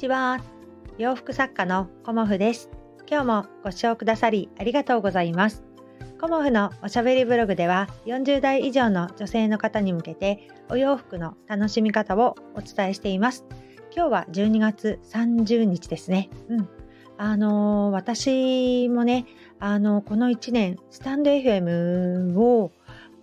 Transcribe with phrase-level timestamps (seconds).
[0.00, 0.40] ちは。
[0.96, 2.70] 洋服作家のコモフです。
[3.06, 5.62] 今日もご視聴くださりありがとうございます。
[6.18, 13.44] コモフのおしゃべりブログでは40代以上の女性の方に向けてお洋服の楽しみ方をお伝えしています。
[13.94, 16.30] 今日は12月30日ですね。
[16.48, 16.68] うん。
[17.18, 19.26] あのー、私もね
[19.58, 22.72] あのー、この1年スタンド FM を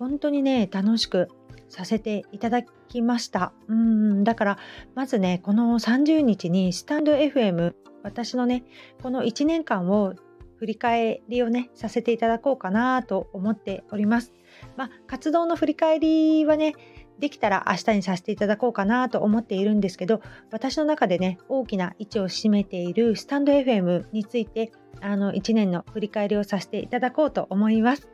[0.00, 1.28] 本当にね楽しく
[1.68, 3.52] させていただきました。
[3.68, 4.58] うんだから
[4.94, 8.64] まずねこの30日にスタンド FM 私のね
[9.02, 10.14] この1年間を
[10.56, 14.32] 振り返りをねさせていただこうかなと思っております。
[14.76, 16.74] まあ、活動の振り返りはね
[17.18, 20.20] できたら明日にさせていただこうかなと思っているんですけど
[20.50, 28.13] 私の中でね大きな位置を占めているスタンド FM についてあの1年の振り返りをさせていただこうと思います。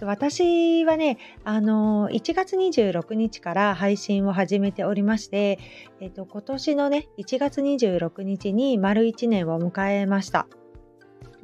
[0.00, 5.58] 私はね、あの1月26日から配信を始めておりまして、
[6.00, 10.46] えっと、今年のね、1月26日に丸1年を迎えました。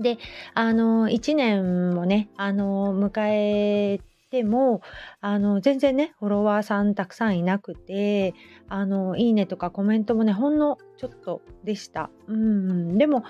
[0.00, 0.19] で、
[0.55, 4.82] あの1年もね、あの迎えても
[5.20, 8.34] あの全然ねフォロワーさんたくさんいなくて
[8.69, 13.25] あのいいねとかコメントもねほんのちょっとでしたうんでも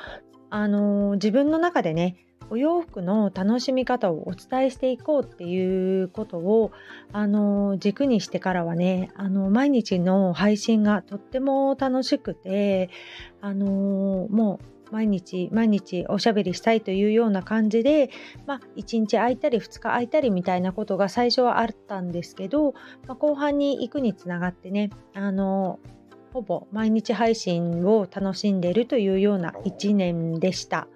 [0.51, 2.17] あの自分の中でね
[2.51, 6.73] お洋服の楽しみ方をお伝えしていこうっていうことを
[7.13, 12.91] あの軸にしてからはねあの毎日の配信がとっても楽しくて
[13.41, 18.11] あのもう毎日毎日おしゃべりしたいというような感じで、
[18.47, 22.73] まあ、1日空いたり2日空いたりみたいなことが最初はあったんですけど、
[23.07, 25.79] まあ、後半に行くにつながってねあの
[26.33, 30.89] ほぼ毎日配信を楽しんでいるというような1年でした。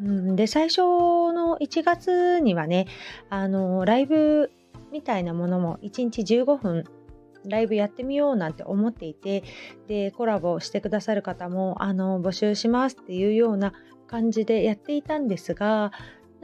[0.00, 2.86] うん、で最初の1月にはね
[3.30, 4.50] あのライブ
[4.92, 6.84] みたいなものも1日15分
[7.46, 9.44] ライブやってみようなんて思っていて
[9.86, 13.72] でコラボしてくださる方もあの募集しますっていうような
[14.06, 15.92] 感じでやっていたんですが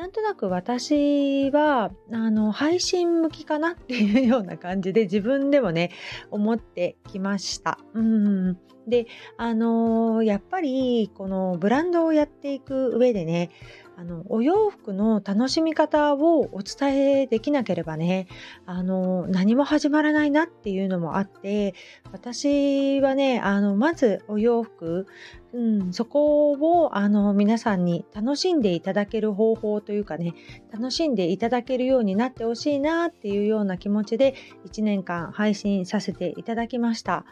[0.03, 5.93] なんとなく私はあの配信向きかなっていうような感じで自分でもね
[6.33, 7.79] 思ってきました。
[7.95, 8.59] うん
[8.89, 13.51] であのやっぱりこのブランドをやっていく上でね
[13.97, 18.27] あのお洋服の楽しみ方をお伝えできなければね
[18.67, 21.75] あの何も始まらないなっていうのもあって
[22.11, 25.07] 私はねあのまずお洋服、
[25.53, 30.35] うん、そこをあの皆さんに楽しんでいただける方法というかね
[30.73, 34.35] 楽しんでいただけるようになってほしいなっていうような気持ちで
[34.67, 37.25] 1年間配信させていただきました。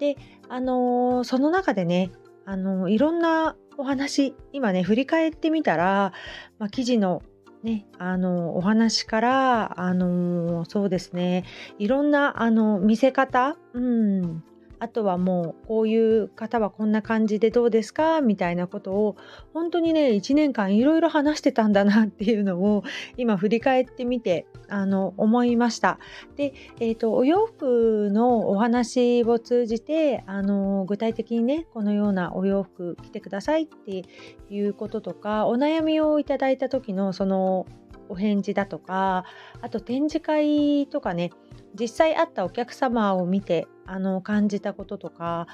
[0.00, 0.16] で、
[0.48, 2.10] あの、その中でね、
[2.46, 6.12] あの、いろんなお話今ね振り返ってみたら、
[6.58, 7.22] まあ、記事の
[7.62, 11.44] ね、あのお話からあのそうですね
[11.78, 14.42] いろんなあの見せ方、うん、
[14.80, 19.16] あとはもうこういう方はこんな感じでどうですかみたいなことを
[19.52, 22.82] 本当にね1年間いろいろ話してたんだなっていうのを
[23.18, 25.98] 今振り返ってみてあの思いました。
[26.36, 34.02] で、えーと、お洋服のお話を通じてあの具体的にねこのようなお洋服着てくださいって
[34.48, 37.66] いうこととかお悩みをいただいた時のその
[38.08, 39.24] お返事だとか
[39.60, 41.30] あと展示会とかね
[41.78, 45.46] 実際会ったお客様を見てあの感じたこととか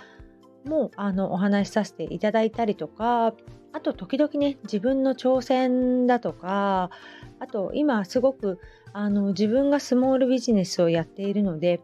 [0.64, 3.34] もあのお話しさせていただいたりとか
[3.72, 6.90] あと時々ね自分の挑戦だとか
[7.38, 8.58] あと今すごく
[8.92, 11.80] あの自分がスモールビジネスをやっているので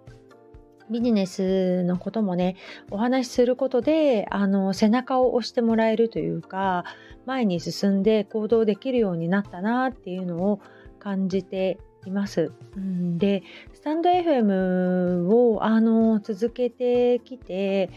[0.91, 2.57] ビジネスのこともね
[2.91, 6.85] お話しすることであの背中を押してもらえるというか
[7.27, 10.61] 前に進んで行動できるようになったなっていうのを
[10.99, 12.53] 感じています。
[12.77, 13.43] うん、で
[13.73, 17.91] スタンド FM をあの続けてきて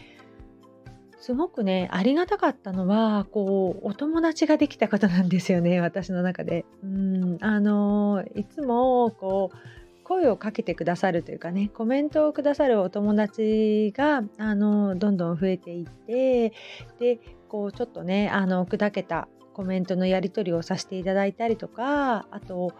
[1.18, 6.64] すごくねありがたかったのはこうお友達ができたことなんですよね 私の中で。
[6.82, 9.56] うんあのいつもこう
[10.04, 16.52] 声をかけてくださるというかねコメントをくださるお友達があのどんどん増えていって
[17.00, 22.72] でこうちょっとねあの砕けたコメントのやり取りをさせていただいたりとかあと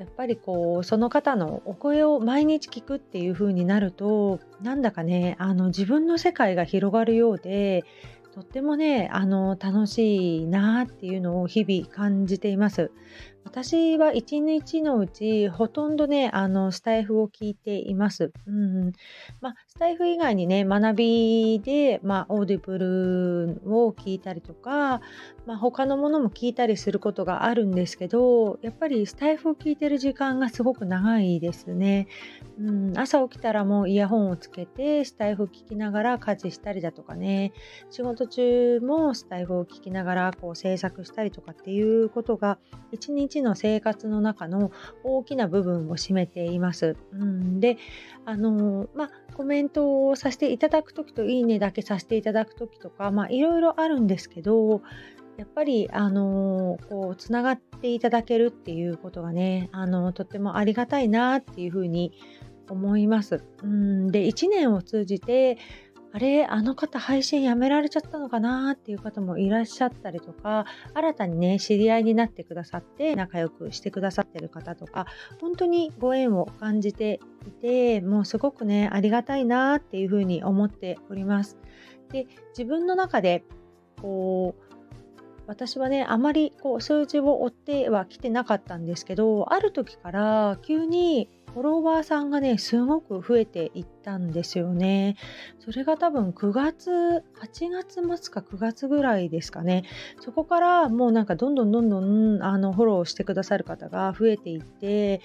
[0.00, 7.84] やっぱりこうその方のお声を毎日聞くっていう風になるとなんだかねあの自分の世界が広がるようで
[8.32, 12.90] とってもねあの楽しいなっていうのを日々感じています。
[13.44, 18.32] 私は一日のうちほとんどね、あの、スタエフを聞いています。
[18.46, 18.92] うん。
[19.40, 25.00] まあ、スタエフ以外にね、学びで、まあ、 Audible を聞いたりとか、
[25.46, 32.06] まあ、他のものも聞いたりすることがあるんですけど、やっぱりスタエフを聞いてる時間がすごく長いですね。
[32.60, 37.52] うん、朝起きたらもうイヤホンをつけて、スタエフを聞きながら家事したりだとかね、
[37.90, 42.58] 仕事中もスタエフを聞きながらこう制作したりとかっていうことが、
[42.92, 44.70] 一日の生活の中の
[45.04, 46.96] 大きな部分を占めています。
[47.12, 47.78] うん、で
[48.24, 54.82] あのまコメントをさせていただく時といいねだけさせていただく時とかまいろいろあるんですけど
[55.36, 62.12] やっぱりあのこうつながっていただけるっていうことがねあのとってもありがたいなっていうふうに
[62.68, 63.42] 思います。
[63.62, 65.58] うんで1年を通じて
[66.12, 75.06] あれ、あの方配信やめられちゃったのかなっていう方もいらっしゃったりとか、新たにね、知り合いになってくださって仲良くしてくださってる方とか、
[75.40, 81.58] 本当にご縁を感じていて、もうすごくね、ありがたいなっていうふうに思っております。
[82.10, 82.26] で、
[82.58, 83.44] 自分の中で、
[84.02, 84.70] こう、
[85.46, 95.16] 私はね、あまりこう数字を追ってはきてなかったんですけど、ある時から急にフォロワーさんがね、すごく増えていったんですよね。
[95.58, 96.90] それが多分9月、
[97.40, 99.84] 8月末か9月ぐらいですかね。
[100.20, 105.20] そこからもうなんかどんどんどんどんあのフォローしてくださる方が増えていって、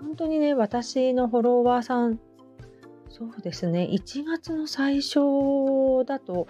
[0.00, 2.20] 本当にね、私のフォロワーさん、
[3.08, 6.46] そうですね、1月の最初だと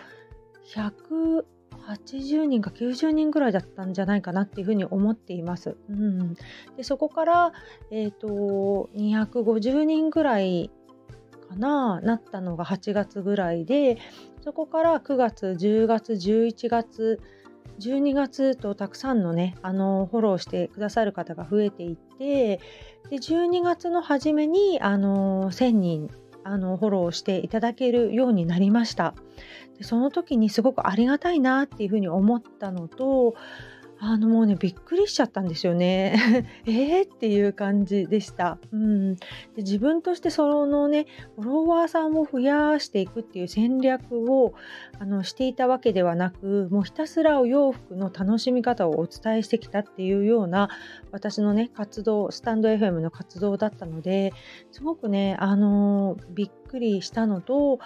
[0.75, 1.44] 100、
[1.88, 5.76] 80人か90人ぐらいだったんじゃないかなっていうふうに思っています。
[5.88, 6.34] うん、
[6.76, 7.52] でそこから、
[7.90, 10.70] えーと、250人ぐらい
[11.48, 13.98] かななったのが8月ぐらいで
[14.42, 17.20] そこから9月10月11月
[17.81, 22.60] 12月とたくさんのねあのフォローしてくださる方が増えていって
[23.10, 26.10] で12月の初めにあの1000人
[26.44, 29.14] あのフォローしていただけるようになりました。
[29.79, 33.35] でその時にすごくありがたいなっていうふうに思ったのと
[34.06, 36.46] あのもうねびっくりしちゃったんですよね。
[36.66, 38.58] えっていう感じでした。
[38.70, 39.22] うん、で
[39.58, 41.06] 自分としてそのね
[41.36, 44.52] フォロワーさんを増やしていくっていう戦略を
[44.98, 50.68] あのしていたわけではなくもうひたすらお洋服の楽しみ方をお伝えしてきたっていうような
[51.10, 54.34] 私のね活動スタンド FM の活動だったので
[54.70, 57.78] すごくねあのびっくりしたのと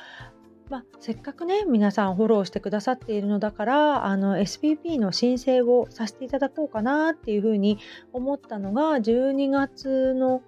[0.71, 7.79] まあ、せっかくね皆さんフォローしてくださっているのだからあの SPP の申請をさせていただこうかなっていうふうに
[8.13, 10.43] 思ったのが12月の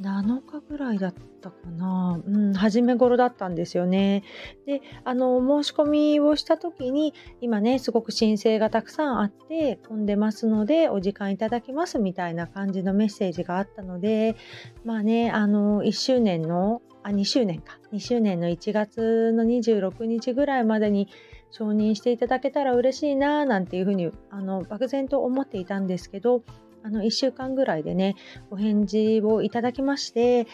[0.00, 4.24] 7日ぐらいだったかな、うん、初め頃だったんですよね。
[4.66, 14.36] であの申し込みをした時に今ねすごく申請がたくさんあって混んでますのでお時間いただきますみたいな感じのメッセージがあったので
[14.84, 21.08] まあねあの1周年のあ2周年か2周年の1月の26日ぐらいまでに
[21.50, 26.42] 承認していただけたら嬉しいななんていうふうにあの漠然と思っていたんですけど
[26.86, 28.14] あの1週間ぐらいでね
[28.50, 30.46] お返事をいただきまして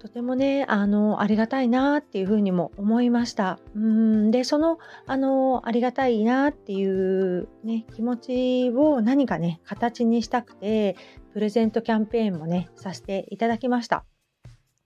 [0.00, 3.58] とてもねあのありがたいなっていうふうにも思いました。
[3.74, 4.30] うん。
[4.30, 10.96] でそのあのありがたいなっていうね気持ちを何かね形にしたくて
[11.32, 14.04] プレゼントキャンペーンもねさせていただきました。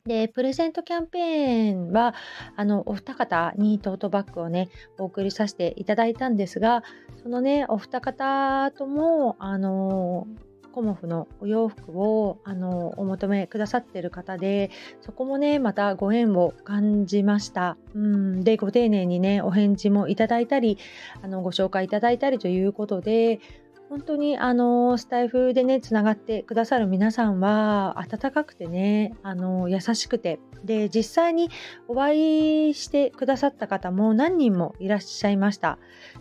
[0.09, 2.15] で、プレゼントキャンペーンは、
[2.57, 4.69] あの、お二方にトートバッグをね、
[4.99, 6.83] お送りさせていただいたんですが、
[7.23, 10.27] そのね、お二方とも、あの、
[10.73, 17.77] コモフのお洋服をあのお求めくださっている方でそこもねまたご縁を感じました。
[17.95, 18.45] うん。
[18.45, 20.79] でご丁寧にねお返事もいただいたり
[21.21, 23.41] あのご紹介いただいたりということで
[23.89, 30.39] 本当にあのスタイフでねつながってくださる皆さんは温かくてねあの優しくて。
[30.65, 31.51] で実際に
[31.87, 35.79] お会いしてくださった方も何人もいらっしゃいました。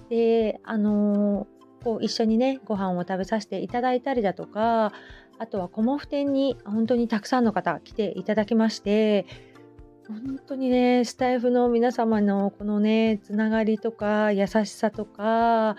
[0.10, 1.48] であの
[1.84, 4.94] こう一緒にねご飯を食べさせていただいたりだとか
[5.40, 9.26] あとはコモフ店に本当にたくさんの方来ていただきまして
[10.08, 15.76] 本当にねスタイフの皆様のこのねつながりとか優しさとか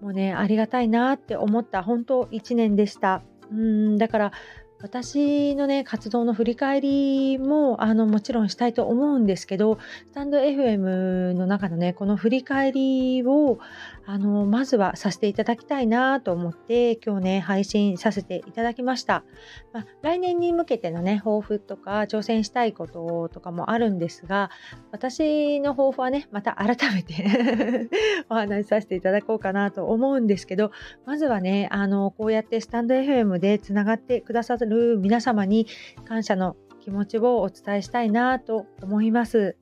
[0.00, 3.22] もうねありがたいなって思った本当1年でした。
[3.50, 4.32] うんだから
[4.82, 13.58] 私のね活動の振り返りもあのもちろんしたいと思うんですけどスタンド FM の中のねこの振り返りを
[14.06, 19.22] あのまずはさせていただきたいなと思って今日ね配信させていただきました、
[19.72, 24.50] まあ、来年に向けてのね抱負とか挑戦したいこととかもあるんですが
[24.92, 27.88] 私の抱負はねまた改めて
[28.30, 30.72] お話しさせていただこうかなと思うんですけど
[31.04, 35.66] まずはねあのこうやってスタンド FM でつながってくださるる皆様に
[36.06, 39.56] 感謝の気持ちをお伝えしたいなと思います。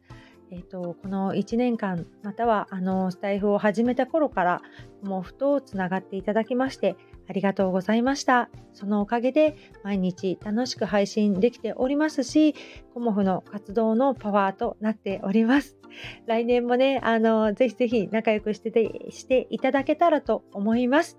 [0.51, 4.63] えーと、この1年間またはあのスタイフを始めた頃から
[5.03, 6.97] もふとつながっていただきまして
[7.29, 8.49] ありがとうございました。
[8.73, 12.55] そのおかげで毎日楽しく配信できておりますし
[12.95, 15.77] コモフの活動のパワーとなっております。
[16.27, 21.19] 来年もねあのぜひぜひ仲良くしててしていただけたらと思います。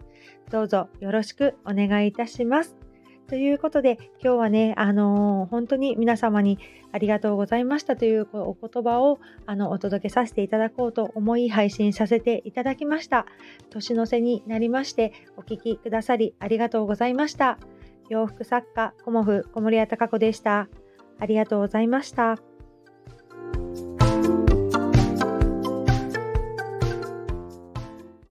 [0.49, 2.88] どうぞよろしくお願いいたします。
[3.29, 6.57] ということで、今日はね、あのー、本当に皆様に
[6.91, 13.27] ありがとうございましたというお言葉をあのお届けさせていただこうと思い配信させていただきました。
[13.69, 17.59] 年の瀬になりまして、お聴きくださりありがとうございました。
[18.09, 20.67] 洋服作家、コモフ小森屋隆子でした。
[21.19, 22.48] ありがとうございました。